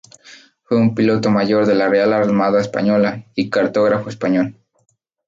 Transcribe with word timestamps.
Fue 0.63 0.79
un 0.79 0.95
piloto 0.95 1.29
mayor 1.29 1.67
de 1.67 1.75
la 1.75 1.87
Real 1.87 2.11
Armada 2.13 2.59
Española 2.59 3.27
y 3.35 3.51
cartógrafo 3.51 4.09
español. 4.09 4.57